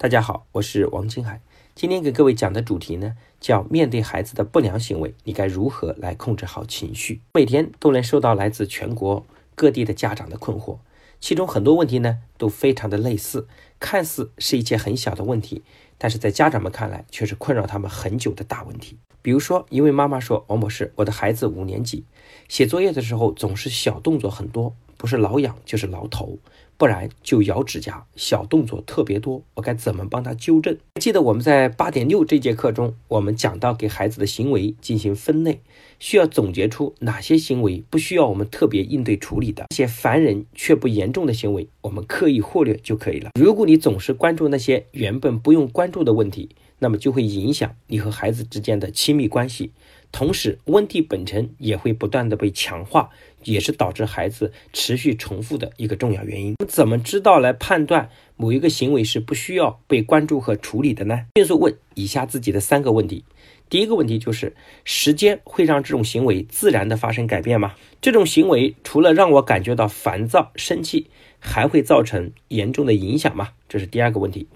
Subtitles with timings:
[0.00, 1.40] 大家好，我是王金海。
[1.74, 7.20] 今天给各位讲的主题呢，叫面对孩子的不良行为，你该如何来控制好情绪？
[7.34, 9.26] 每天都能收到来自全国
[9.56, 10.78] 各地的家长的困惑，
[11.18, 13.48] 其中很多问题呢都非常的类似，
[13.80, 15.64] 看似是一件很小的问题，
[15.98, 18.98] 但是在家长们看来却是困扰他们很久的大问题。
[19.20, 22.04] 比如说，一位妈妈说：“王博士，我的孩子五年级，
[22.46, 26.36] 写作业的时候总是小动作很多。”不是挠痒就是挠头，
[26.76, 30.76] 不然就咬指甲，小动作特别多，我该怎么帮他纠正？
[31.00, 35.60] 记得我们在八点六这节课中，我们讲到给孩子的行为进行分类，
[36.00, 43.30] 需要总结出哪些行为不需要我们特别应对处理的，一些烦人却不严重的行为，我们刻意忽略就可以了。
[43.38, 49.72] 如果你总是关注那些原本不用关注的问题，那么就会影响你和孩子之间的亲密关系。
[50.10, 53.10] 同时，问题本身也会不断的被强化，
[53.44, 56.54] 也是导致孩子持续重复的一个重要原因。
[56.66, 61.26] 怎么知道来判断某一个行为是不需要被关注和处理的呢？
[61.36, 63.24] 迅速问以下自己的三个问题。
[63.68, 67.74] 第一个问题就是：时间会让这种行为自然的发生改变吗？
[68.00, 73.50] 这种行为除了让我感觉到烦躁、生气，还会造成严重的影响吗？
[73.68, 74.48] 这是第二个问题。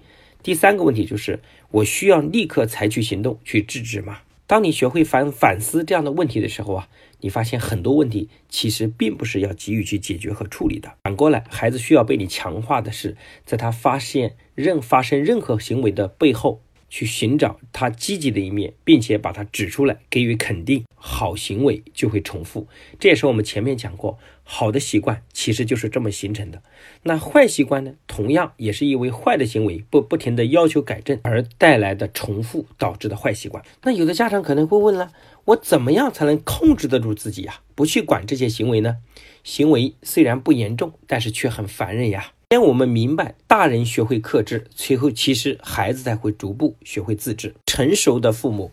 [0.42, 4.20] 第三个问题就是：我需要立刻采取行动去制止吗？
[4.52, 6.88] 当你学会反反思这样的问题的时候啊，
[7.20, 10.92] 你发现很多问题其实并不是要急于去解决和处理的。
[11.04, 16.60] 反过来，孩子需要被你强化的是，在他发现任发生任何行为的背后。
[16.92, 22.68] 去寻找他积极的一面，并且把它指出来，给予肯定，好行为就会重复。
[23.00, 26.62] 这也是我们前面讲过，好的习惯其实就是这么形成的。
[27.04, 33.64] 那坏习惯呢，同样也是因为坏的行为不不停的要求改正而带来的重复导致的坏习惯。
[33.84, 35.10] 那有的家长可能会问了，
[35.46, 37.60] 我怎么样才能控制得住自己呀？
[37.74, 38.98] 不去管这些行为呢？
[39.42, 42.32] 行为虽然不严重，但是却很烦人呀。
[42.52, 47.54] 先我们明白，大人学会克制，随后其实孩子才会逐步学会自制。
[47.64, 48.70] 成熟的父母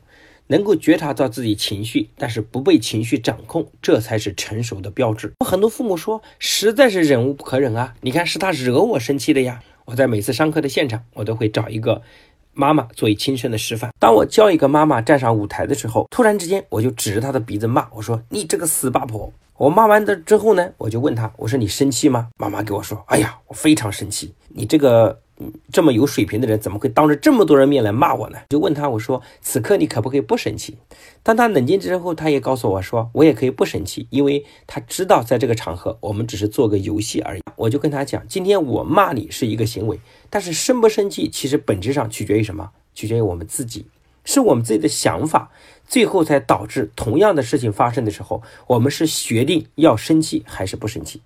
[0.47, 5.31] 能够觉察到自己情绪，但是不被情绪掌控，这才是成熟的标志。
[5.45, 7.95] 很多父母说，实在是忍无可忍啊！
[8.02, 9.64] 你看，是他惹我生气的呀。
[9.86, 12.02] 我在每次上课的现场，我都会找一个
[12.53, 13.93] 妈妈作为亲身的示范。
[13.98, 22.30] 当我教一个妈妈站上舞台的时候，突然之间我就指着她的鼻子骂，我说：“你这个死八婆！”我骂完的之后呢，我就问他，我说你生气吗？
[22.37, 24.33] 妈妈给我说，哎呀，我非常生气。
[24.47, 25.20] 你这个
[25.70, 28.39] 这么有水平的人，怎么会当着这么多人面来骂我呢？
[28.47, 30.77] 就问他，我说此刻你可不可以不生气？
[31.21, 37.41] 当他冷静之后，他也告诉我说，我也可以不生气，因为他知道在这个场合我们只是做个游戏而已。
[37.58, 39.99] 我就跟他讲，今天我骂你是一个行为，
[40.30, 42.70] 但是生不生气其实本质上取决于什么？
[42.93, 43.86] 取决于我们自己。
[44.29, 45.49] 是我们自己的想法，
[45.87, 51.19] 最后才导致同样的事情发生的时候，我们是决定要生气还是不生气。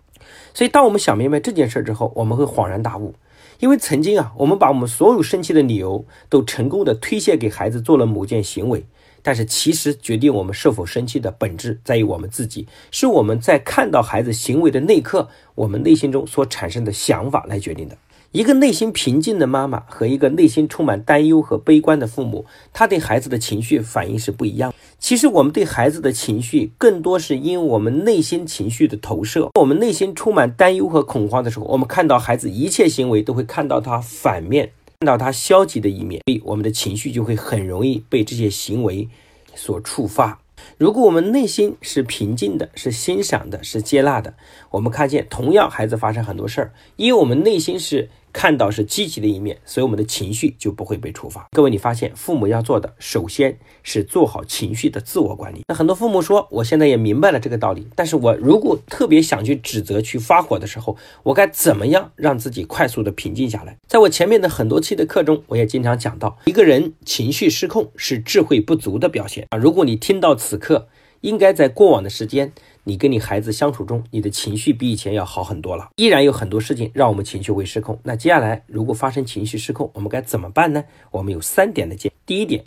[0.54, 3.14] 所以，当我们想明白这件事之后，我们会恍然大悟，
[3.60, 8.86] 因为曾经啊，我们把我们所有生气的理由都成功的推卸给孩子做了某件行为，
[9.22, 17.98] 但是其实决定我们是否生气的本质在于我们自己，是我们在看到孩子行为的那一刻，我们内心中所产生的想法来决定的。
[18.34, 24.74] 一个内心平静的妈妈和一个内心充满担忧和悲观的父母，他对孩子的情绪反应是不一样。
[24.98, 29.52] 其实，我们对孩子的情绪更多是因为我们内心情绪的投射。
[29.54, 34.72] 我们内心充满担忧和恐慌的时候，我们看到孩子一切行为都会看到他反面，
[35.02, 39.08] 看到他消极的一面，所以我们的情绪就会很容易被这些行为
[39.54, 40.40] 所触发。
[40.80, 44.34] 如果我们内心是平静的，是欣赏的，是接纳的，
[44.72, 48.10] 我们看见同样孩子发生很多事儿，因为我们内心是。
[48.34, 51.48] 看到是积极的一面，所以我们的情绪就不会被触发。
[51.52, 55.64] 各位，你发现父母要做的，首先是做好情绪的自我管理。
[55.68, 63.78] 那很多父母说，我现在也明白了这个道理，但是我如果特别想去指责、去发火的时候，我该怎么样让自己快速的平静下来？
[63.88, 69.58] 在我前面的很多期的课中，我也经常讲到，一个人情绪失控是智慧不足的表现啊。
[69.58, 70.88] 如果你听到此刻，
[71.22, 72.52] 应该在过往的时间。
[72.86, 75.90] 你跟你孩子相处中，你的情绪比以前要好很多了。
[75.96, 77.98] 依然有很多事情让我们情绪会失控。
[78.04, 80.84] 那接下来如果发生情绪失控，我们该怎么办呢？
[81.12, 82.16] 我们有三点的建议。
[82.26, 82.64] 第一点，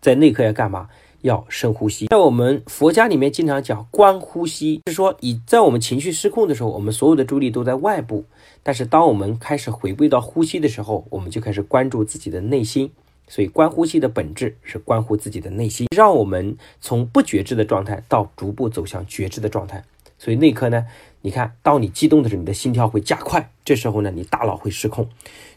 [0.00, 0.88] 在内科要干嘛？
[1.20, 2.08] 要深呼吸。
[2.08, 8.24] 在我们佛家里面经常讲观呼吸，是说你在我们情绪失控的时候，我们所有的注意力都在外部，
[8.64, 12.90] 但是当我们开始回归到呼吸的时候，我们就开始关注自己的内心。
[13.28, 19.84] 所以，观呼吸的本质是关乎自己的内心，让我们从不觉知的状态到逐步走向觉知的状态。
[20.18, 20.86] 所以，内科呢，
[21.22, 25.08] 你看，当你激动的时候，你的心跳会加快，这时候呢，你大脑会失控。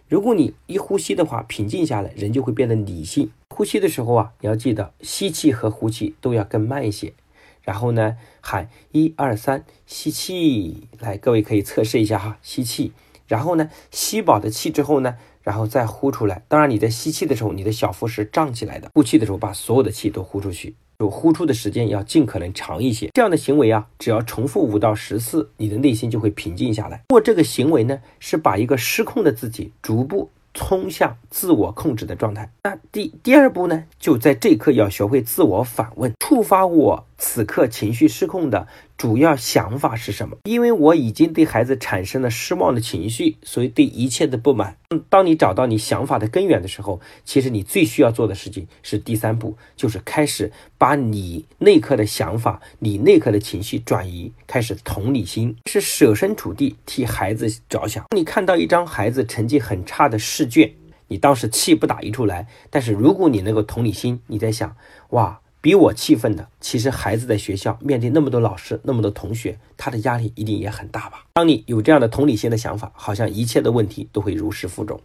[0.08, 3.30] 如果你一呼吸的话，平静下来，人就会变得理性。
[3.50, 7.14] 呼吸的时候啊，你要记得吸气和呼气都要更慢一些。
[7.62, 12.94] 然后呢，喊一二三，吸气，来，各位可以测试一下哈，吸气。
[13.28, 15.18] 然后呢，吸饱的气之后呢。
[15.46, 16.44] 然后再呼出来。
[16.50, 20.76] 当然，你在吸气的时候，你的小腹是胀起来的；呼气的时候，把所有的气都呼出去。
[21.00, 23.10] 就呼出的时间要尽可能长一些。
[23.14, 27.04] 这样的行为啊，只要重复五到十次，你的内心就会平静下来。
[27.10, 30.32] 做这个行为呢，是把一个失控的自己逐步。
[30.58, 32.50] 冲向自我控制的状态。
[32.64, 38.66] 那第第二步呢，就在这一刻要学会自我反问：触发我此刻情绪失控的
[38.98, 40.38] 主要想法是什么？
[40.46, 44.78] 因为我已经对孩子产生了失望的情绪，所以对一切的不满。
[45.10, 58.06] 当你找到你想法的根源的时候，其实你最需要做的事情是第三步，就是开始把你那刻的想法、你那刻的情绪转移，开始同理心，是设身处地替孩子着想。
[58.16, 60.72] 你看到一张孩子成绩很差的试卷，
[61.10, 64.76] 你当时气不打一处来，但是如果你能够同理心，你在想，
[65.10, 65.42] 哇。
[65.66, 71.26] 比我气愤的，其实孩子在学校面对那么多老师、那么多同学，他的压力一定也很大吧？
[71.34, 75.02] 当你有这样的同理心的想法，好像一切的问题都会如释负重。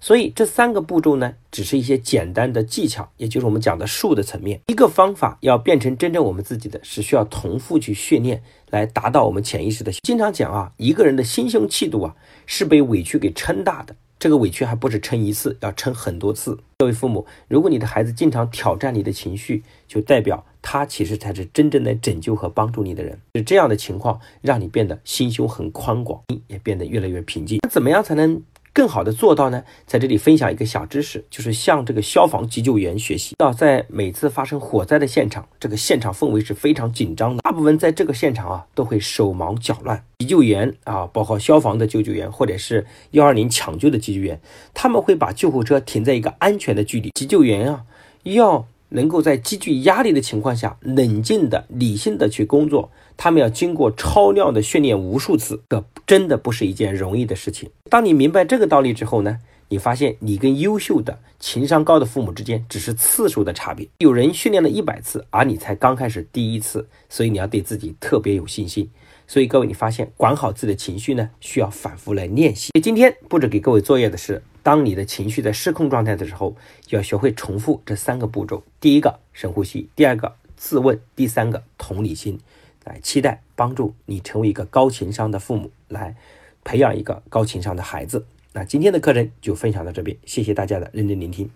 [0.00, 4.60] 所以这三个步骤呢，只是一些简单的技巧，也就是我们讲的术的层面。
[4.66, 9.90] 一个方法要变成真正我们自己的，是需要重复去训练，来达到我们潜意识的。
[10.02, 12.14] 经常讲啊，一个人的心胸气度啊，
[12.44, 13.96] 是被委屈给撑大的。
[14.22, 16.56] 这个委屈还不止撑一次，要撑很多次。
[16.78, 23.18] 各位父母，如果你的孩子经常挑战你的情绪，就代表他其实才是真正的拯救和帮助你的人。
[23.34, 27.58] 是这样的情况，让你变得心胸很宽广，也变得越来越平静。
[27.64, 28.40] 那怎么样才能？
[28.72, 33.34] 更好的做到呢，在这里分享一个小知识，就是向这个消防急救员学习。
[33.36, 40.02] 到在每次发生火灾的现场，这个现场氛围是非常紧张的，大部分在这个现场啊都会手忙脚乱。
[40.18, 44.40] 急救员啊，包括消防的救救员或者是幺二零抢救的急救员，
[44.72, 47.10] 他们会把救护车停在一个安全的距离。
[47.10, 47.84] 急救员啊，
[48.22, 52.90] 要能够在积聚压力的情况下，冷静的、理性的去工作。
[53.16, 57.70] 他们要经过超量的训练无数次，这真的不是一件容易的事情。
[57.90, 63.88] 当你明白这个道理之后呢，你发现你跟优秀的、情商高的父母之间只是次数的差别。
[63.98, 68.90] 有人训练了一百次，而你才刚开始第一次，所以你要对自己特别有信心。
[69.32, 72.70] 所以各位，你发现管好自己的情绪呢，需要反复来练习。
[72.82, 76.54] 今天布置给各位作业的是，当你的情绪在失控状态的时候，
[76.90, 82.38] 要学会重复这三个步骤：第一个深呼吸，第二个自问，第三个同理心。
[82.84, 86.14] 来期待帮助你成为一个高情商的父母，来
[86.62, 88.26] 培养一个高情商的孩子。
[88.52, 91.48] 那今天的课程就分享到这边，谢谢大家的认真聆听。